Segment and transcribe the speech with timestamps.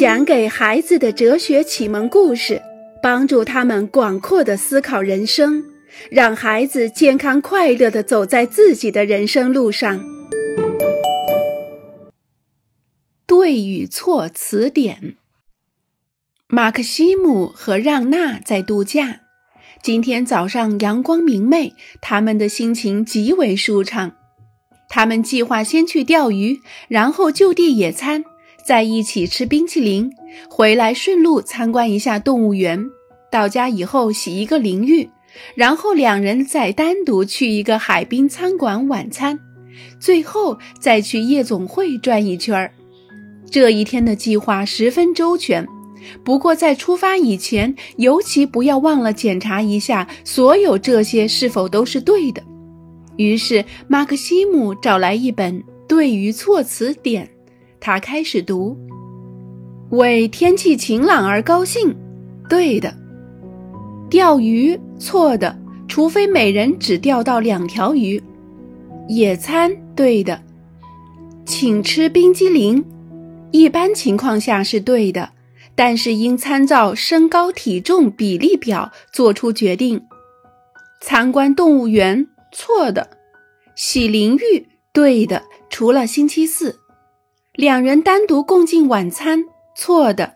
[0.00, 2.62] 讲给孩子的哲学启蒙故事，
[3.02, 5.62] 帮助他们广阔的思考人生，
[6.10, 10.02] 让孩子健康快乐的走在自己的人生路上。
[13.26, 15.16] 对与错词典。
[16.48, 19.20] 马克西姆和让娜在度假。
[19.82, 24.12] 今天早上阳光明媚，他们的心情极为舒畅。
[24.88, 28.24] 他们计划先去钓鱼，然后就地野餐。
[28.64, 30.10] 在一起吃冰淇淋，
[30.48, 32.84] 回来顺路参观一下动物园。
[33.30, 35.08] 到家以后洗一个淋浴，
[35.54, 39.38] 然后两人再单独去一个海滨餐馆晚餐，
[40.00, 42.72] 最后再去夜总会转一圈儿。
[43.48, 45.66] 这一天的计划十分周全，
[46.24, 52.42] 不过在出发以前，尤其不要忘了检查一下所有这些是否都是对的。
[53.16, 57.28] 于是，马克西姆找来一本对与错词典。
[57.80, 58.76] 他开始读
[59.90, 61.96] ：“为天气晴朗而高兴，
[62.48, 62.90] 对的；
[64.10, 68.20] 钓鱼，错的，除非每人只钓到两条鱼；
[69.08, 70.38] 野餐，对的；
[71.46, 72.84] 请吃冰激凌，
[73.50, 75.30] 一般情况下是对的，
[75.74, 80.00] 但是应参照身高体重比例表做出决定；
[81.00, 83.08] 参观动物园，错的；
[83.74, 86.76] 洗淋浴，对的，除了星期四。”
[87.56, 90.34] 两人单独共进晚餐，错的；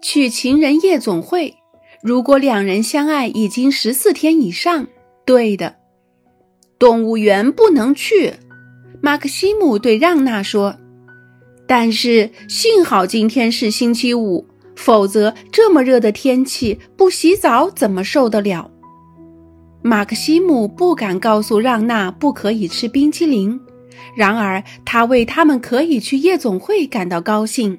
[0.00, 1.56] 去情人夜总会，
[2.00, 4.86] 如果两人相爱已经十四天以上，
[5.26, 5.74] 对的；
[6.78, 8.34] 动物园不能去。
[9.02, 10.76] 马克西姆对让娜说
[11.66, 14.46] ：“但是幸好今天是星期五，
[14.76, 18.70] 否则这么热的天气不洗澡怎么受得了？”
[19.82, 23.60] 马克西姆不敢告诉让娜不可以吃冰淇淋。
[24.16, 27.78] 然而，他为他们可以去夜总会感到高兴。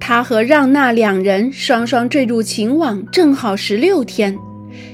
[0.00, 4.38] 他和让娜两人双双坠入情网，正好十六天，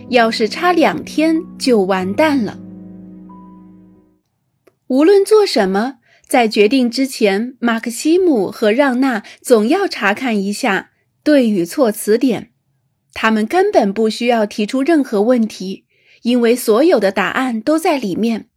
[0.09, 2.59] 要是差两天就完蛋了。
[4.89, 10.91] 无论做什么，在决定之前，马克西姆和让娜总要查看一下
[11.23, 12.51] 对与错词典。
[13.13, 15.85] 他们根本不需要提出任何问题，
[16.23, 18.49] 因为所有的答案都在里面。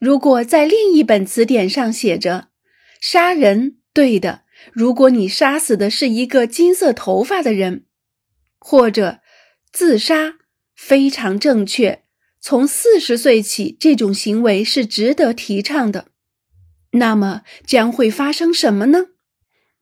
[0.00, 2.48] 如果在另一本词典上写着
[3.02, 4.44] “杀人”，对的。
[4.72, 7.84] 如果你杀死的是一个金色头发的人，
[8.58, 9.20] 或者
[9.70, 10.36] 自杀，
[10.74, 12.04] 非常正确。
[12.40, 16.06] 从四十岁起，这种行为是值得提倡的。
[16.92, 19.08] 那么将会发生什么呢？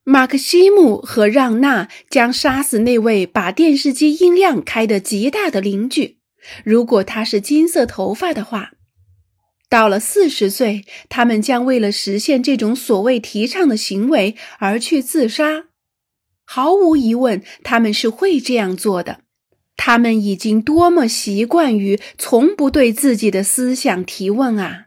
[0.03, 6.19] 马克西姆和让娜将杀死那位把电视机音量开得极大的邻居。
[6.65, 8.73] 如果他是金色头发的话。
[9.71, 15.67] 到了四十岁，他们将为了实现这种所谓提倡的行为而去自杀。
[16.45, 19.21] 毫无疑问，他们是会这样做的。
[19.77, 24.87] 他们已经多么习惯于从不对自己的思想提问啊！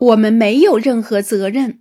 [0.00, 1.80] 我们没有任何责任。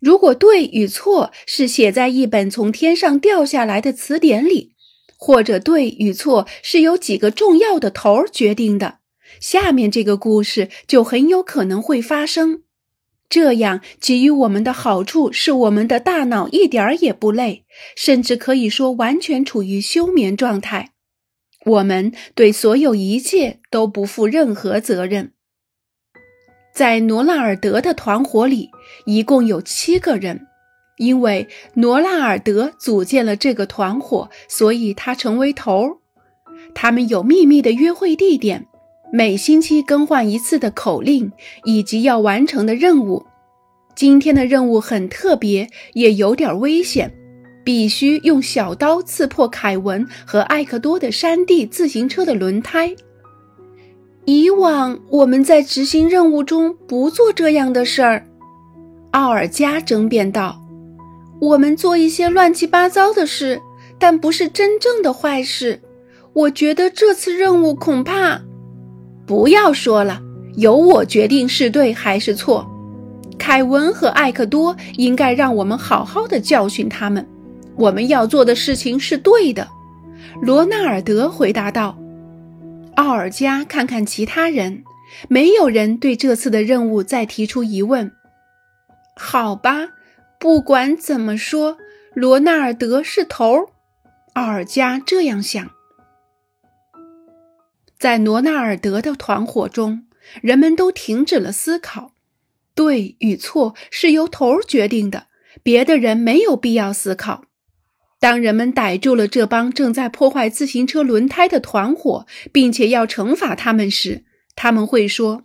[0.00, 4.75] 如果对与错是写在一本从天上掉下来的词典里。
[5.16, 8.98] 或者对与错是由几个重要的头儿决定的，
[9.40, 12.62] 下面这个故事就很有可能会发生。
[13.28, 17.64] 这样给予我们的好处是我们的大脑一点儿也不累，
[17.96, 20.92] 甚至可以说完全处于休眠状态。
[21.64, 25.32] 我们对所有一切都不负任何责任。
[26.72, 28.70] 在罗纳尔德的团伙里，
[29.06, 30.46] 一共有七个人。
[30.96, 35.96] 因为罗纳尔德组建了这个团伙，所以他成为头儿。
[36.74, 38.66] 他们有秘密的约会地点，
[39.12, 41.32] 每星期更换一次的口令，
[41.64, 43.24] 以及要完成的任务。
[43.94, 47.14] 今天的任务很特别，也有点危险，
[47.64, 52.94] 必须用小刀刺破凯文和艾克多的山地自行车的轮胎。
[54.26, 58.26] 以往我们在执行任务中不做这样的事儿，
[59.12, 60.65] 奥尔加争辩道。
[61.40, 63.60] 我们做一些乱七八糟的事，
[63.98, 65.80] 但不是真正的坏事。
[66.32, 68.40] 我觉得这次任务恐怕……
[69.26, 70.20] 不要说了，
[70.56, 72.66] 由我决定是对还是错。
[73.38, 77.26] 凯文和艾克多应该让我们好好的教训他们。
[77.76, 79.68] 我们要做的事情是对的。”
[80.40, 81.96] 罗纳尔德回答道。
[82.94, 84.82] 奥尔加看看其他人，
[85.28, 88.10] 没有人对这次的任务再提出疑问。
[89.14, 89.88] 好吧。
[90.38, 91.78] 不管怎么说，
[92.14, 93.68] 罗纳尔德是头儿。
[94.34, 95.70] 奥尔加这样想。
[97.98, 100.06] 在罗纳尔德的团伙中，
[100.42, 102.12] 人们都停止了思考。
[102.74, 105.28] 对与错是由头儿决定的，
[105.62, 107.44] 别的人没有必要思考。
[108.20, 114.24] 当人们逮住了这帮正在破坏自行车轮胎的团伙，并且要惩罚他们时，
[114.54, 115.44] 他们会说：“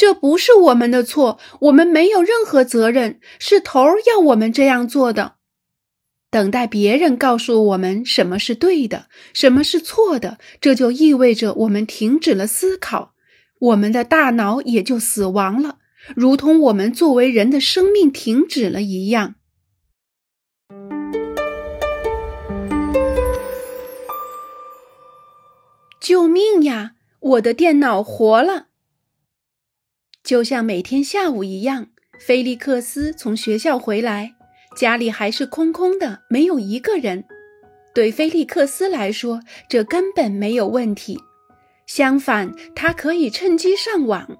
[0.00, 5.34] 这不是我们的错，我们没有任何责任，是头儿要我们这样做的。”
[6.32, 13.12] 等待别人告诉我们什么是对的，什么是错的，这就意味着我们停止了思考，
[13.58, 15.76] 我们的大脑也就死亡了，
[16.16, 19.34] 如同我们作为人的生命停止了一样。
[26.00, 26.92] 救命呀！
[27.20, 28.68] 我的电脑活了，
[30.22, 31.86] 就像每天下午一样。
[32.18, 34.34] 菲利克斯从学校回来，
[34.76, 37.24] 家里还是空空的，没有一个人。
[37.94, 41.18] 对菲利克斯来说，这根本没有问题。
[41.86, 44.38] 相反，他可以趁机上网，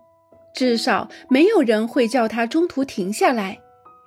[0.54, 3.58] 至少没有人会叫他中途停下来，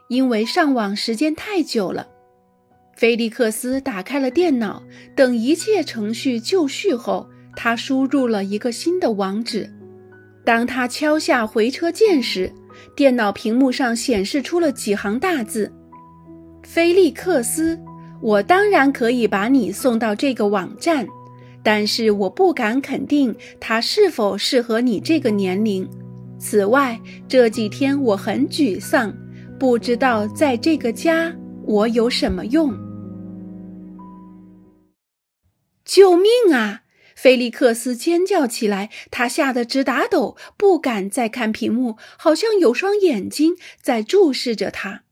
[0.07, 2.07] 因为上网时间太久了。
[2.95, 4.83] 菲利克斯打开了电脑，
[5.15, 7.27] 等一切程序就绪后。
[7.55, 9.71] 他输入了一个新的网址。
[10.45, 12.51] 当他敲下回车键时，
[12.95, 15.71] 电脑屏幕上显示出了几行大字
[16.63, 17.79] ：“菲利克斯，
[18.21, 21.07] 我当然可以把你送到这个网站，
[21.63, 25.89] 但是我不敢肯定它是否适合你这个年龄。
[26.37, 29.13] 此外，这几天我很沮丧，
[29.57, 31.33] 不知道在这个家
[31.65, 32.73] 我有什么用。
[35.85, 36.81] 救命啊！”
[37.23, 45.03] 菲利克斯尖叫起来，他吓得直打抖，不敢再看屏幕，好像有双眼睛在注视着他。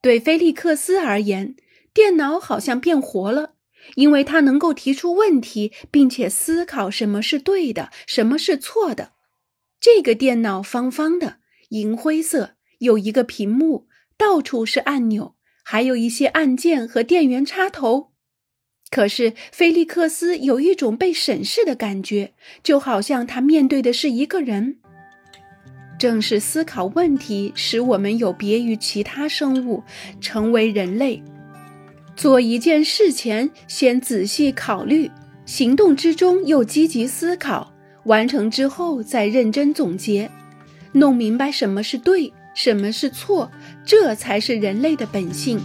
[0.00, 1.56] 对菲利克斯而言，
[1.92, 3.54] 电脑好像变活了，
[3.96, 9.14] 因为他能够提出问题，并且思考什么是对的，什么是错的。
[9.80, 11.38] 这个电脑方方的，
[11.70, 18.07] 银灰色，有一个屏幕，到处是按钮，还有一些按键和电源插头。
[18.90, 22.32] 可是，菲利克斯有一种被审视的感觉，
[22.62, 24.76] 就好像他面对的是一个人。
[25.98, 29.82] 正是思考问题，使我们有别于其他生物，
[30.20, 31.22] 成为人类。
[32.16, 35.10] 做一件事前，先仔细考虑，
[35.44, 37.72] 行动之中又积极思考，
[38.04, 40.30] 完成之后再认真总结，
[40.92, 43.50] 弄明白什么是对，什么是错，
[43.84, 45.60] 这才是人类的本性。